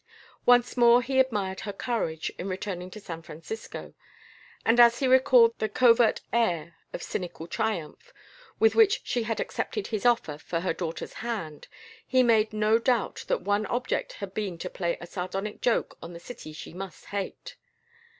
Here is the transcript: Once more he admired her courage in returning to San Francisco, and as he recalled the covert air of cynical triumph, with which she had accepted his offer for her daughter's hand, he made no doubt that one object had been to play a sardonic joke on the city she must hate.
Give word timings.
Once 0.47 0.75
more 0.75 1.03
he 1.03 1.19
admired 1.19 1.59
her 1.59 1.71
courage 1.71 2.31
in 2.39 2.49
returning 2.49 2.89
to 2.89 2.99
San 2.99 3.21
Francisco, 3.21 3.93
and 4.65 4.79
as 4.79 4.97
he 4.97 5.07
recalled 5.07 5.53
the 5.59 5.69
covert 5.69 6.21
air 6.33 6.75
of 6.91 7.03
cynical 7.03 7.45
triumph, 7.45 8.11
with 8.59 8.73
which 8.73 9.01
she 9.03 9.21
had 9.21 9.39
accepted 9.39 9.85
his 9.89 10.03
offer 10.03 10.39
for 10.39 10.61
her 10.61 10.73
daughter's 10.73 11.13
hand, 11.21 11.67
he 12.03 12.23
made 12.23 12.51
no 12.51 12.79
doubt 12.79 13.23
that 13.27 13.41
one 13.43 13.67
object 13.67 14.13
had 14.13 14.33
been 14.33 14.57
to 14.57 14.71
play 14.71 14.97
a 14.99 15.05
sardonic 15.05 15.61
joke 15.61 15.95
on 16.01 16.13
the 16.13 16.19
city 16.19 16.51
she 16.51 16.73
must 16.73 17.05
hate. 17.05 17.55